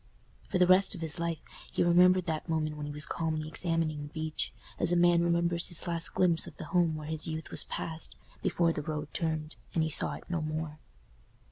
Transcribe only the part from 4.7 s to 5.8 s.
as a man remembers